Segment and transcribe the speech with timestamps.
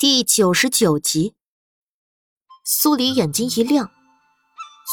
[0.00, 1.34] 第九十九集，
[2.64, 3.90] 苏黎眼睛一亮。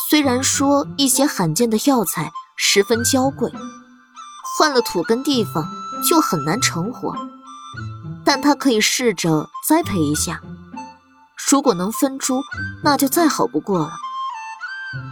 [0.09, 3.51] 虽然说一些罕见的药材十分娇贵，
[4.57, 5.63] 换了土根地方
[6.09, 7.15] 就很难成活，
[8.25, 10.41] 但他可以试着栽培一下。
[11.51, 12.41] 如果能分株，
[12.83, 13.91] 那就再好不过了。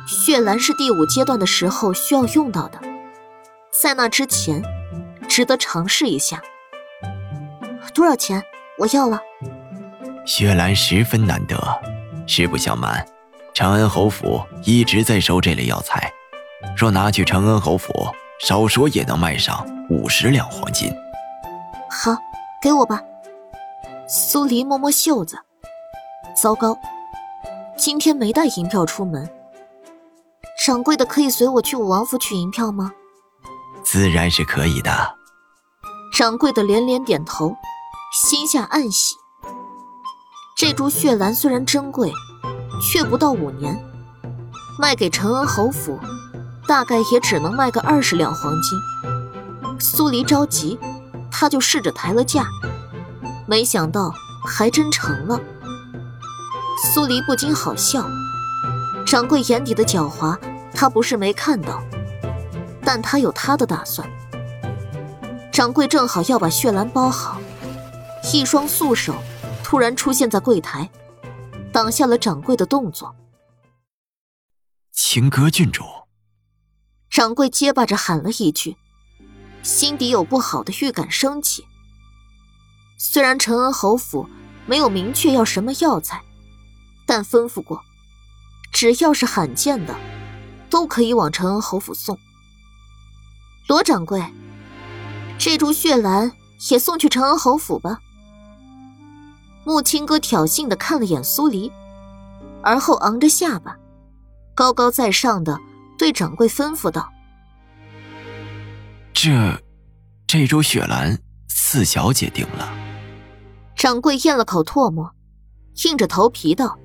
[0.08, 2.82] 血兰是第五阶段的时候需要用到的，
[3.72, 4.64] 在那之前，
[5.30, 6.42] 值得尝试一下。
[7.94, 8.44] 多少钱？
[8.80, 9.22] 我要了。
[10.26, 11.58] 血兰十分难得，
[12.26, 13.06] 实不相瞒，
[13.54, 16.12] 长安侯府一直在收这类药材。
[16.78, 17.92] 若拿去长安侯府，
[18.40, 20.90] 少说也能卖上五十两黄金。
[21.90, 22.16] 好，
[22.62, 23.02] 给我吧。
[24.08, 25.38] 苏黎摸摸袖子，
[26.42, 26.78] 糟糕，
[27.78, 29.30] 今天没带银票出门。
[30.66, 32.94] 掌柜的可以随我去武王府取银票吗？
[33.84, 35.16] 自然是可以的。
[36.14, 37.58] 掌柜的连连点头，
[38.14, 39.16] 心下暗喜。
[40.66, 42.10] 这株血兰虽然珍贵，
[42.82, 43.78] 却不到五年，
[44.80, 46.00] 卖给承恩侯府，
[46.66, 48.80] 大概也只能卖个二十两黄金。
[49.78, 50.80] 苏黎着急，
[51.30, 52.46] 他就试着抬了价，
[53.46, 54.14] 没想到
[54.48, 55.38] 还真成了。
[56.94, 58.06] 苏黎不禁好笑，
[59.06, 60.38] 掌柜眼底的狡猾，
[60.74, 61.84] 他不是没看到，
[62.86, 64.10] 但他有他的打算。
[65.52, 67.42] 掌柜正好要把血兰包好，
[68.32, 69.14] 一双素手。
[69.74, 70.88] 突然出现在柜台，
[71.72, 73.16] 挡下了掌柜的动作。
[74.92, 75.84] 情歌郡主，
[77.10, 78.78] 掌柜结巴着喊了一句，
[79.64, 81.66] 心底有不好的预感升起。
[83.00, 84.30] 虽然承恩侯府
[84.68, 86.22] 没有明确要什么药材，
[87.08, 87.82] 但吩咐过，
[88.72, 89.96] 只要是罕见的，
[90.70, 92.16] 都可以往承恩侯府送。
[93.68, 94.24] 罗掌柜，
[95.40, 96.32] 这株血兰
[96.70, 98.02] 也送去承恩侯府吧。
[99.66, 101.72] 木青哥挑衅的看了眼苏黎，
[102.62, 103.78] 而后昂着下巴，
[104.54, 105.58] 高高在上的
[105.98, 107.10] 对掌柜吩咐道
[109.14, 109.32] ：“这，
[110.28, 111.18] 这株雪兰，
[111.48, 112.70] 四小姐定了。”
[113.76, 115.14] 掌柜咽了口唾沫，
[115.86, 116.78] 硬着头皮道：“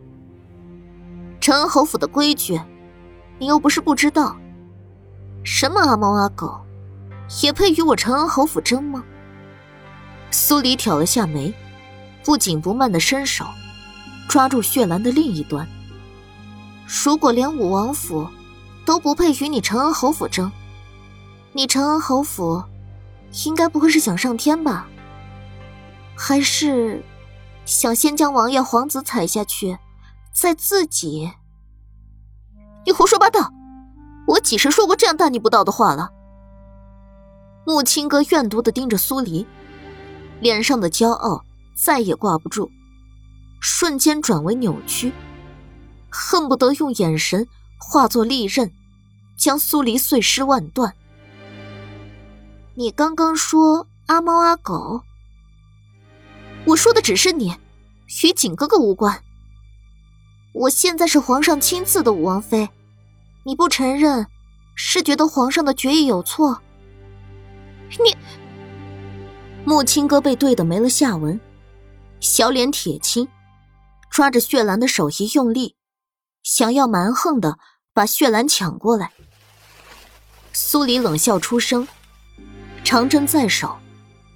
[1.40, 2.60] 承恩侯府的规矩，
[3.38, 4.36] 你又不是不知道。
[5.44, 6.60] 什么阿猫阿狗，
[7.42, 9.02] 也配与我承恩侯府争吗？”
[10.30, 11.52] 苏黎挑了下眉。
[12.24, 13.44] 不紧不慢的伸手，
[14.28, 15.66] 抓住血兰的另一端。
[17.04, 18.28] 如果连武王府
[18.84, 20.50] 都不配与你承恩侯府争，
[21.52, 22.62] 你承恩侯府
[23.44, 24.86] 应该不会是想上天吧？
[26.16, 27.02] 还是
[27.64, 29.78] 想先将王爷皇子踩下去，
[30.32, 31.30] 再自己？
[32.84, 33.52] 你胡说八道！
[34.26, 36.10] 我几时说过这样大逆不道的话了？
[37.66, 39.46] 木青哥怨毒的盯着苏黎，
[40.40, 41.44] 脸上的骄傲。
[41.80, 42.68] 再也挂不住，
[43.60, 45.12] 瞬间转为扭曲，
[46.10, 47.46] 恨不得用眼神
[47.78, 48.72] 化作利刃，
[49.36, 50.92] 将苏黎碎尸万段。
[52.74, 55.02] 你刚刚说阿猫阿狗，
[56.64, 57.54] 我说的只是你，
[58.24, 59.22] 与景哥哥无关。
[60.52, 62.68] 我现在是皇上亲赐的武王妃，
[63.44, 64.26] 你不承认，
[64.74, 66.60] 是觉得皇上的决议有错？
[68.04, 68.16] 你，
[69.64, 71.40] 木青哥被怼的没了下文。
[72.20, 73.28] 小脸铁青，
[74.10, 75.76] 抓着血兰的手一用力，
[76.42, 77.58] 想要蛮横的
[77.92, 79.12] 把血兰抢过来。
[80.52, 81.86] 苏黎冷笑出声，
[82.82, 83.78] 长针在手，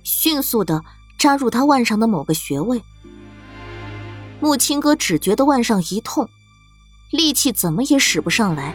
[0.05, 0.81] 迅速的
[1.19, 2.81] 扎入他腕上的某个穴位。
[4.39, 6.29] 木青哥只觉得腕上一痛，
[7.11, 8.75] 力气怎么也使不上来。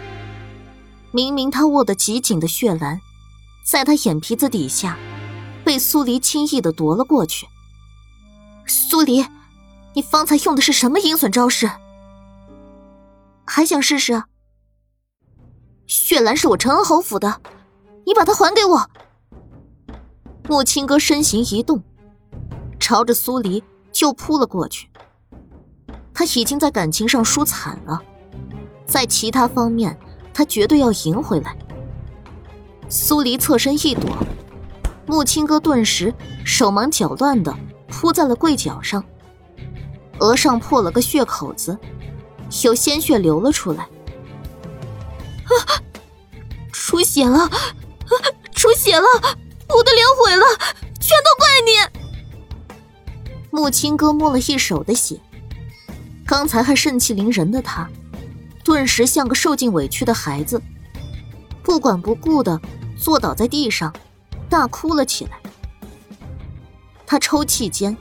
[1.11, 2.99] 明明他握得极紧的血兰，
[3.65, 4.97] 在他眼皮子底下，
[5.63, 7.47] 被苏黎轻易的夺了过去。
[8.67, 9.25] 苏黎，
[9.93, 11.69] 你方才用的是什么阴损招式？
[13.45, 14.23] 还想试试？
[15.85, 17.41] 血兰是我承恩侯府的，
[18.05, 18.89] 你把它还给我。
[20.49, 21.81] 木青哥身形一动，
[22.79, 24.89] 朝着苏黎就扑了过去。
[26.13, 28.01] 他已经在感情上输惨了，
[28.85, 29.97] 在其他方面
[30.33, 31.55] 他绝对要赢回来。
[32.89, 34.09] 苏黎侧身一躲，
[35.05, 36.13] 木青哥顿时
[36.45, 37.55] 手忙脚乱的。
[37.87, 39.03] 扑在了柜角上，
[40.19, 41.77] 额上破了个血口子，
[42.63, 43.83] 有鲜血流了出来。
[43.83, 45.81] 啊！
[46.71, 47.39] 出血了！
[47.39, 47.51] 啊！
[48.53, 49.05] 出血了！
[49.69, 50.45] 我的脸毁了！
[50.99, 51.71] 全都怪你！
[53.49, 55.19] 木青哥摸了一手的血，
[56.25, 57.89] 刚才还盛气凌人的他，
[58.63, 60.61] 顿时像个受尽委屈的孩子，
[61.63, 62.59] 不管不顾的
[62.97, 63.93] 坐倒在地上，
[64.49, 65.39] 大哭了起来。
[67.07, 67.95] 他抽泣间，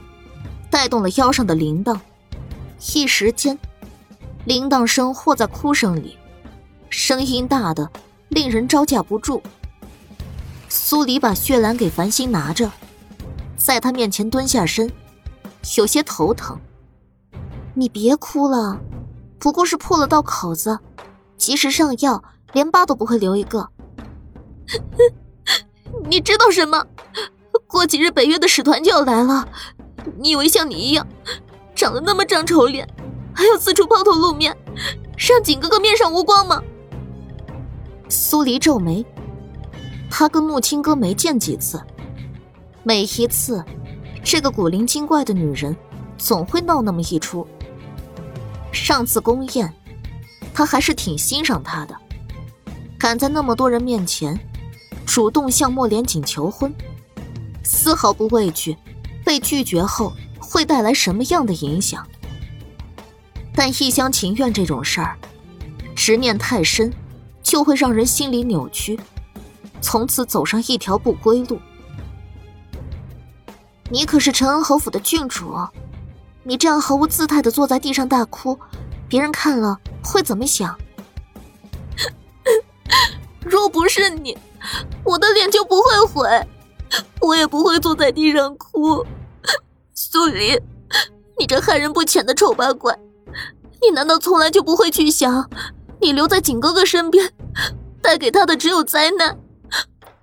[0.69, 1.97] 带动了腰上的铃铛，
[2.93, 3.57] 一时间，
[4.43, 6.17] 铃铛声和在哭声里，
[6.89, 7.89] 声音大的
[8.27, 9.41] 令人招架不住。
[10.67, 12.69] 苏黎把血兰给繁星拿着，
[13.55, 14.91] 在他面前蹲下身，
[15.77, 16.59] 有些头疼。
[17.73, 18.77] 你别哭了，
[19.39, 20.77] 不过是破了道口子，
[21.37, 22.21] 及时上药，
[22.51, 23.69] 连疤都不会留一个。
[26.09, 26.85] 你知道什么？
[27.67, 29.47] 过几日北岳的使团就要来了，
[30.17, 31.05] 你以为像你一样，
[31.75, 32.87] 长得那么张丑脸，
[33.33, 34.55] 还要四处抛头露面，
[35.17, 36.61] 让景哥哥面上无光吗？
[38.09, 39.05] 苏黎皱眉。
[40.09, 41.81] 他跟木青哥没见几次，
[42.83, 43.63] 每一次，
[44.23, 45.75] 这个古灵精怪的女人
[46.17, 47.45] 总会闹那么一出。
[48.71, 49.73] 上次宫宴，
[50.53, 51.95] 他还是挺欣赏她的，
[52.97, 54.39] 敢在那么多人面前
[55.05, 56.73] 主动向莫连锦求婚，
[57.87, 58.75] 丝毫不畏惧
[59.23, 60.11] 被拒绝后
[60.41, 62.05] 会带来什么样的影响。
[63.55, 65.17] 但一厢情愿这种事儿，
[65.95, 66.91] 执念太深，
[67.41, 68.99] 就会让人心理扭曲。
[69.79, 71.61] 从此走上一条不归路。
[73.89, 75.55] 你可是陈恩侯府的郡主，
[76.43, 78.59] 你这样毫无姿态的坐在地上大哭，
[79.07, 80.77] 别人看了会怎么想？
[83.39, 84.37] 若不是你，
[85.05, 86.47] 我的脸就不会毁，
[87.21, 89.05] 我也不会坐在地上哭。
[89.93, 90.59] 苏黎，
[91.39, 92.97] 你这害人不浅的丑八怪，
[93.81, 95.49] 你难道从来就不会去想，
[95.99, 97.31] 你留在景哥哥身边，
[98.01, 99.37] 带给他的只有灾难？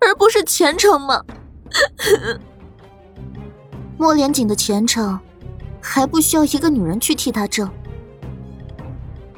[0.01, 1.23] 而不是前程吗？
[3.99, 5.19] 莫连锦的前程
[5.81, 7.71] 还不需要一个女人去替他挣。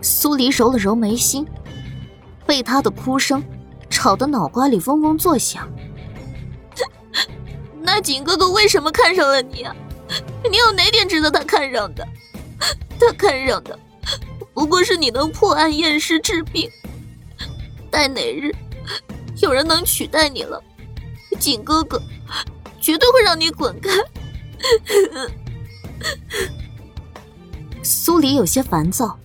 [0.03, 1.47] 苏黎揉了揉眉心，
[2.47, 3.43] 被他的哭声
[3.89, 5.69] 吵得脑瓜里嗡嗡作响。
[7.87, 9.75] 那景哥哥为什么看上了你啊？
[10.51, 12.07] 你有哪点值得他看上的？
[12.99, 13.79] 他看上的
[14.53, 16.69] 不过是你能破案验尸治病。
[17.91, 18.53] 待哪日？
[19.41, 20.63] 有人能取代你了，
[21.39, 22.03] 景哥哥
[22.81, 23.91] 绝对会让你滚开。
[27.83, 29.17] 苏黎有些烦躁，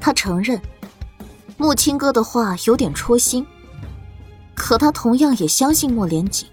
[0.00, 0.60] 他承认
[1.56, 3.46] 木青哥的话有点戳心，
[4.54, 6.48] 可他同样也相信莫连锦。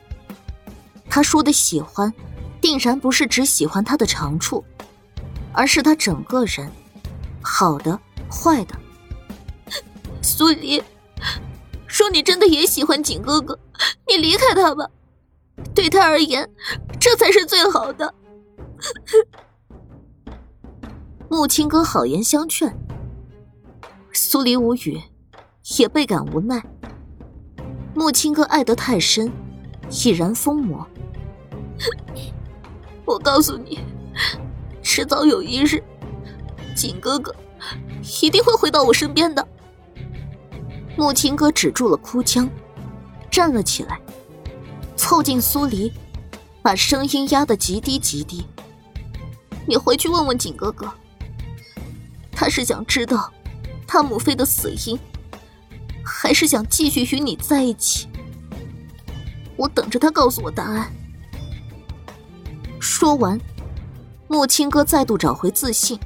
[1.16, 2.14] 他说的喜欢，
[2.60, 4.62] 定然不是只喜欢他的长处，
[5.54, 6.70] 而是他整个人，
[7.42, 7.98] 好的、
[8.30, 8.76] 坏的。
[10.22, 10.84] 苏黎。
[11.88, 13.58] 说你真的也喜欢景哥哥，
[14.06, 14.90] 你离开他吧，
[15.74, 16.50] 对他而言，
[17.00, 18.14] 这才是最好的。
[21.30, 22.78] 木青哥好言相劝，
[24.12, 25.02] 苏黎无语，
[25.80, 26.62] 也倍感无奈。
[27.94, 29.32] 木青哥爱得太深，
[29.90, 30.86] 已然疯魔。
[33.06, 33.80] 我告诉你，
[34.82, 35.84] 迟早有一日，
[36.76, 37.36] 景哥哥
[38.22, 39.48] 一定会回到我身边的。
[40.98, 42.50] 木青哥止住了哭腔，
[43.30, 44.00] 站了起来，
[44.96, 45.92] 凑近苏黎，
[46.62, 48.46] 把声音压得极低极低。
[49.68, 50.90] 你回去问问景哥哥，
[52.32, 53.32] 他是想知道
[53.86, 54.98] 他母妃的死因，
[56.04, 58.08] 还是想继续与你在一起？
[59.58, 60.92] 我等着他告诉我答案。
[63.06, 63.40] 说完，
[64.28, 66.00] 木青哥再度找回自信，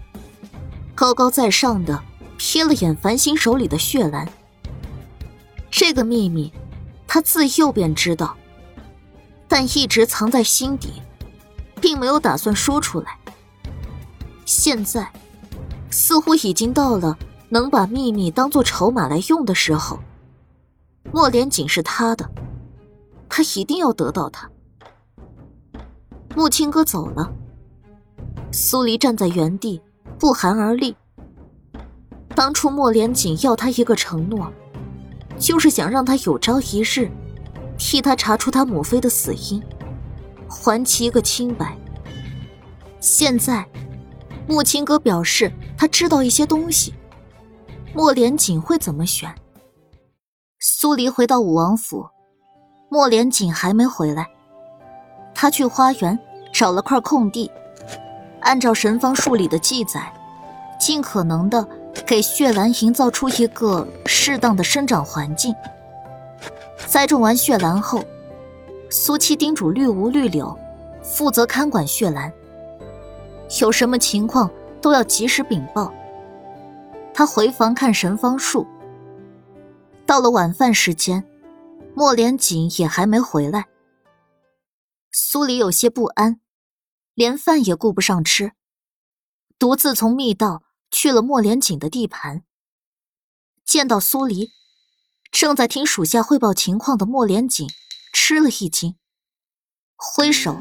[0.94, 1.98] 高高在上的
[2.38, 4.28] 瞥了眼繁星手里的血兰。
[5.72, 6.52] 这个秘密，
[7.08, 8.36] 他自幼便知道，
[9.48, 11.02] 但一直藏在心底，
[11.80, 13.18] 并没有打算说出来。
[14.44, 15.10] 现在，
[15.90, 19.98] 似乎已经到了能把秘密当做筹码来用的时候。
[21.14, 22.30] 莫连锦是他的，
[23.30, 24.52] 他一定要得到他。
[26.36, 27.32] 木青哥走了，
[28.52, 29.82] 苏黎站在原地，
[30.18, 30.96] 不寒而栗。
[32.36, 34.52] 当初莫连锦要他一个承诺。
[35.38, 37.10] 就是想让他有朝一日，
[37.78, 39.64] 替他查出他母妃的死因，
[40.50, 41.78] 还其一个清白。
[43.00, 43.66] 现在，
[44.50, 46.94] 木青哥表示他知道一些东西，
[47.94, 49.34] 莫连锦会怎么选？
[50.60, 52.06] 苏黎回到武王府，
[52.90, 54.28] 莫连锦还没回来。
[55.42, 56.20] 他去花园
[56.52, 57.50] 找了块空地，
[58.42, 60.12] 按照神方术里的记载，
[60.78, 61.66] 尽可能的。
[62.06, 65.56] 给血兰营造出一个适当的生长环境。
[66.88, 68.04] 栽种完血兰后，
[68.90, 70.58] 苏七叮嘱绿芜、绿柳
[71.02, 72.32] 负责看管血兰，
[73.62, 74.50] 有什么情况
[74.82, 75.94] 都要及时禀报。
[77.14, 78.68] 他回房看神方术。
[80.06, 81.24] 到了晚饭时间，
[81.96, 83.66] 莫连锦也还没回来。
[85.22, 86.40] 苏黎有些不安，
[87.14, 88.54] 连饭也顾不上吃，
[89.60, 92.44] 独自从密道去了莫连锦的地盘。
[93.66, 94.52] 见到苏黎，
[95.30, 97.68] 正在听属下汇报情况的莫连锦
[98.14, 98.96] 吃了一惊，
[99.98, 100.58] 挥手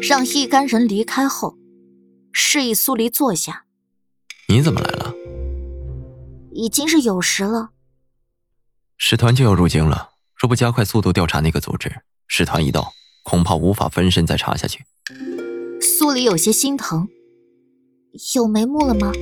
[0.00, 1.58] 让一干人离开后，
[2.32, 3.66] 示意苏黎坐下。
[4.48, 5.12] 你怎么来了？
[6.52, 7.70] 已经是酉时了。
[8.96, 12.92] 使团就要入京了，若不加快速度调查那个组织，使团一到，
[13.26, 14.84] 恐怕无法分身再查下去。
[15.82, 17.08] 苏黎有些心疼。
[18.34, 19.12] 有眉目了吗？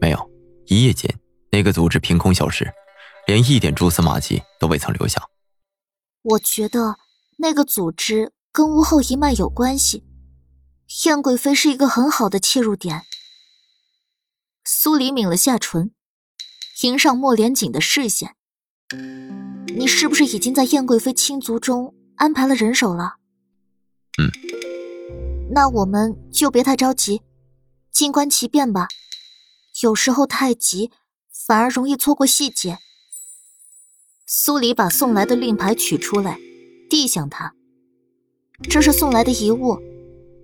[0.00, 0.30] 没有，
[0.66, 1.12] 一夜间。
[1.50, 2.70] 那个组织凭空消失，
[3.26, 5.28] 连一点蛛丝马迹都未曾留下。
[6.22, 6.98] 我觉得
[7.38, 10.04] 那个组织跟屋后一脉有关系，
[11.06, 13.02] 燕贵妃是一个很好的切入点。
[14.64, 15.90] 苏黎抿了下唇，
[16.82, 18.36] 迎上莫连锦的视线
[19.74, 23.16] ：“你是不是已经在燕贵妃亲族中安排了人手了
[24.22, 24.30] ？”“嗯。
[25.52, 27.22] ”“那我们就别太着急，
[27.90, 28.86] 静观其变吧。
[29.82, 30.92] 有时候太急。”
[31.46, 32.78] 反而容易错过细节。
[34.24, 36.38] 苏黎把送来的令牌取出来，
[36.88, 37.54] 递向他。
[38.68, 39.80] 这是送来的遗物，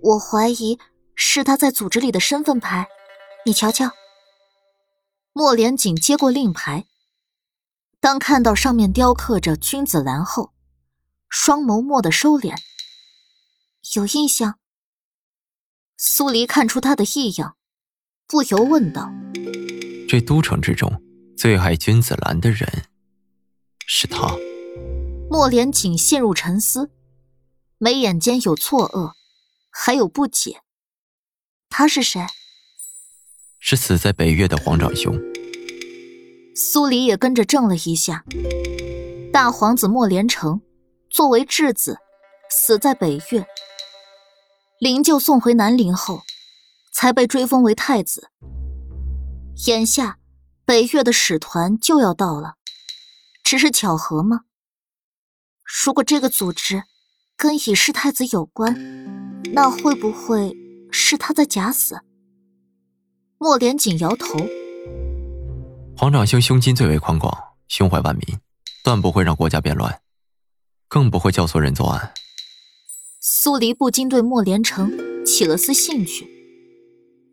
[0.01, 0.77] 我怀疑
[1.15, 2.89] 是他在组织里的身份牌，
[3.45, 3.91] 你瞧瞧。
[5.31, 6.85] 莫连锦接过令牌，
[8.01, 10.51] 当看到上面雕刻着君子兰后，
[11.29, 12.55] 双眸蓦地收敛。
[13.95, 14.59] 有印象？
[15.97, 17.57] 苏黎看出他的异样，
[18.27, 19.11] 不由问道。
[20.07, 21.01] 这都城之中
[21.35, 22.85] 最爱君子兰的人，
[23.85, 24.35] 是他。
[25.29, 26.91] 莫连锦陷入沉思，
[27.77, 29.13] 眉眼间有错愕，
[29.69, 30.61] 还有不解。
[31.69, 32.25] 他是谁？
[33.59, 35.19] 是死在北岳的皇长兄。
[36.55, 38.23] 苏黎也跟着怔了一下。
[39.33, 40.61] 大皇子莫连成
[41.09, 41.97] 作为质子，
[42.49, 43.45] 死在北岳。
[44.79, 46.21] 灵柩送回南陵后，
[46.93, 48.29] 才被追封为太子。
[49.67, 50.19] 眼下，
[50.65, 52.55] 北岳的使团就要到了，
[53.43, 54.41] 只是巧合吗？
[55.85, 56.83] 如果这个组织
[57.35, 60.55] 跟已世太子有关，那会不会
[60.91, 62.01] 是他在假死？
[63.39, 64.37] 莫连锦摇头。
[65.95, 67.35] 皇长兄胸襟最为宽广，
[67.67, 68.39] 胸怀万民，
[68.83, 69.99] 断不会让国家变乱，
[70.87, 72.13] 更不会教唆人作案。
[73.19, 74.91] 苏黎不禁对莫连城
[75.25, 76.27] 起了丝兴趣，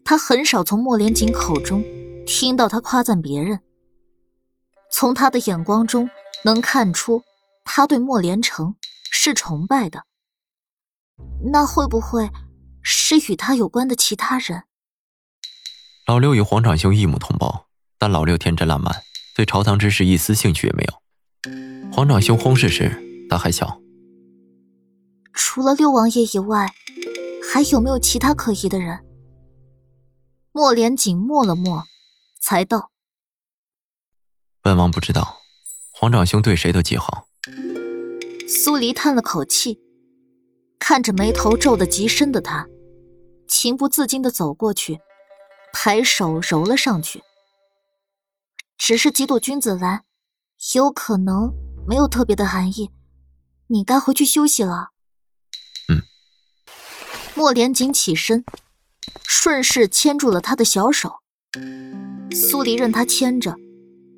[0.04, 1.84] 他很少从莫连锦口中。
[2.26, 3.60] 听到他夸赞别人，
[4.90, 6.08] 从他的眼光中
[6.46, 7.22] 能看出
[7.66, 8.76] 他对莫连城
[9.10, 10.04] 是崇拜的。
[11.52, 12.30] 那会不会
[12.82, 14.62] 是与他有关的其他人？
[16.06, 17.66] 老六与皇长兄一母同胞，
[17.98, 19.02] 但老六天真烂漫，
[19.36, 21.92] 对朝堂之事一丝兴趣也没有。
[21.92, 23.80] 皇长兄薨逝时，他还小。
[25.32, 26.72] 除了六王爷以外，
[27.52, 29.04] 还有没有其他可疑的人？
[30.52, 31.84] 莫连锦默了默。
[32.40, 32.90] 才道
[34.60, 35.38] ：“本王不知道，
[35.90, 37.26] 皇长兄对谁都极好。”
[38.46, 39.80] 苏黎叹了口气，
[40.78, 42.68] 看着眉头皱得极深的他，
[43.48, 45.00] 情不自禁的走过去，
[45.72, 47.22] 抬手揉了上去。
[48.76, 50.04] 只是几朵君子兰，
[50.74, 51.50] 有可能
[51.88, 52.90] 没有特别的含义。
[53.68, 54.90] 你该回去休息了。
[55.88, 56.02] 嗯。
[57.34, 58.44] 莫连锦起身，
[59.22, 61.20] 顺势牵住了他的小手。
[62.32, 63.56] 苏黎任他牵着，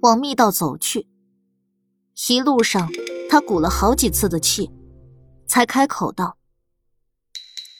[0.03, 1.07] 往密道走去。
[2.29, 2.91] 一路上，
[3.29, 4.71] 他鼓了好几次的气，
[5.47, 6.39] 才开口道：“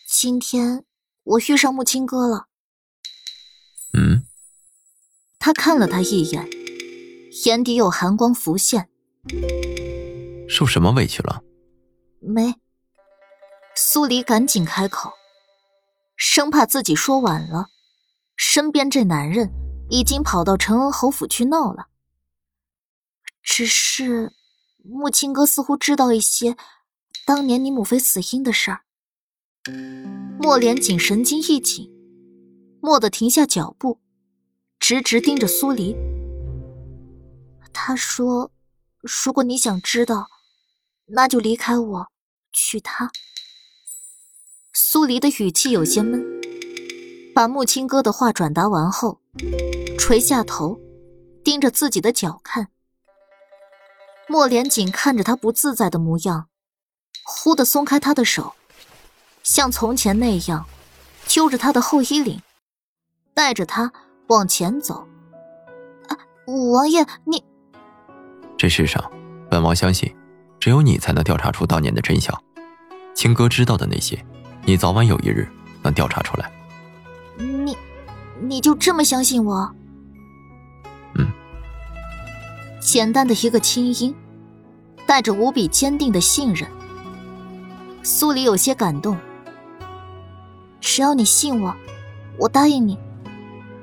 [0.07, 0.85] 今天
[1.23, 2.47] 我遇上木青哥了。”
[3.97, 4.25] 嗯。
[5.39, 6.49] 他看了他一眼，
[7.45, 8.91] 眼底有寒光浮现。
[10.49, 11.43] 受什么委屈了？
[12.27, 12.55] 没。
[13.75, 15.13] 苏黎赶紧开口，
[16.17, 17.69] 生怕自己说晚了，
[18.37, 19.53] 身边这男人。
[19.89, 21.87] 已经跑到陈恩侯府去闹了。
[23.41, 24.33] 只是
[24.83, 26.57] 木青哥似乎知道一些
[27.25, 28.81] 当年你母妃死因的事儿。
[30.41, 31.89] 莫连锦神经一紧，
[32.81, 34.01] 蓦地停下脚步，
[34.81, 35.97] 直直盯着苏黎。
[37.73, 38.51] 他说
[39.25, 40.27] ：“如果你想知道，
[41.07, 42.09] 那就离开我，
[42.57, 43.13] 娶她。”
[44.75, 46.25] 苏黎的语气有些闷，
[47.35, 49.21] 把木青哥的话转达完后。
[49.99, 50.81] 垂下头，
[51.45, 52.69] 盯着自己的脚看。
[54.29, 56.49] 莫连锦看着他不自在的模样，
[57.25, 58.55] 忽地松开他的手，
[59.43, 60.67] 像从前那样，
[61.27, 62.41] 揪着他的后衣领，
[63.35, 63.93] 带着他
[64.29, 65.09] 往前走。
[66.09, 67.45] 啊，王爷，你……
[68.57, 69.11] 这世上，
[69.51, 70.15] 本王相信，
[70.61, 72.41] 只有你才能调查出当年的真相。
[73.17, 74.23] 青哥知道的那些，
[74.67, 75.49] 你早晚有一日
[75.83, 76.53] 能调查出来。
[77.39, 77.75] 你，
[78.39, 79.75] 你就这么相信我？
[81.15, 81.27] 嗯。
[82.79, 84.15] 简单的一个轻音，
[85.07, 86.69] 带着无比坚定的信任。
[88.03, 89.17] 苏黎有些感动。
[90.79, 91.75] 只要你信我，
[92.39, 92.99] 我答应你，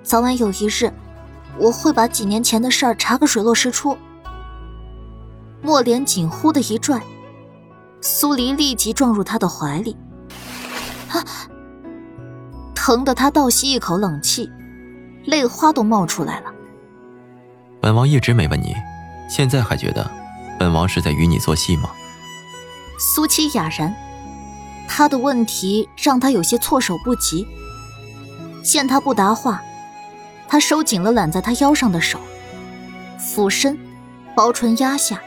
[0.04, 0.94] 早晚有一日，
[1.58, 3.98] 我会把几年前的事儿查个水落石出。
[5.64, 7.02] 莫莲紧呼的一拽，
[8.06, 9.96] 苏黎立即撞入他的怀里，
[11.08, 11.24] 啊！
[12.76, 14.52] 疼得他倒吸一口冷气，
[15.24, 16.54] 泪花都冒出来了。
[17.80, 18.76] 本王一直没问你，
[19.30, 20.12] 现在还觉得
[20.60, 21.90] 本王是在与你做戏吗？
[23.00, 23.96] 苏七哑然。
[24.86, 27.48] 他的问题让他有些措手不及。
[28.62, 29.64] 见他不答话，
[30.50, 32.20] 他收紧了揽在他腰上的手，
[33.18, 33.80] 俯身，
[34.36, 35.22] 薄唇压下，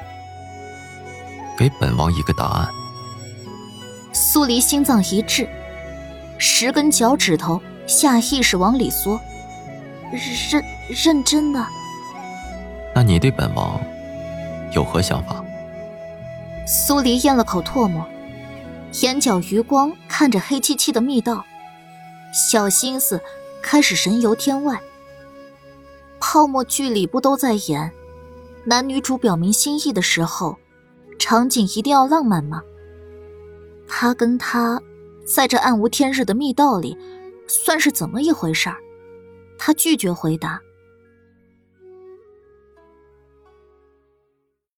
[1.57, 2.69] 给本王一个答案。
[4.13, 5.49] 苏黎心脏一滞，
[6.39, 9.21] 十根脚趾头下意识往里缩。
[10.51, 11.67] 认认真的？
[12.95, 13.81] 那你对本王
[14.73, 15.45] 有何想法？
[16.67, 18.07] 苏黎咽了口唾沫。
[19.03, 21.45] 眼角余光看着黑漆漆的密道，
[22.33, 23.21] 小心思
[23.63, 24.81] 开始神游天外。
[26.19, 27.93] 泡沫剧里不都在演，
[28.65, 30.57] 男女主表明心意的时候，
[31.19, 32.63] 场景一定要浪漫吗？
[33.89, 34.81] 他跟他
[35.25, 36.97] 在这暗无天日的密道里，
[37.47, 38.77] 算是怎么一回事儿？
[39.59, 40.61] 他拒绝回答。